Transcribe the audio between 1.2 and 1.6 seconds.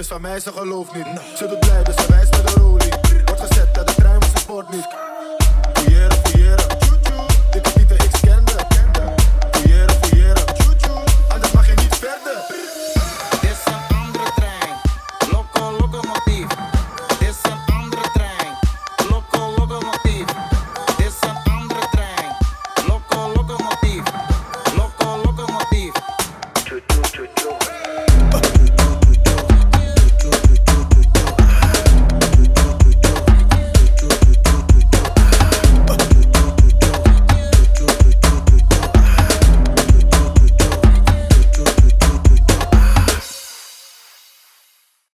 Ze doet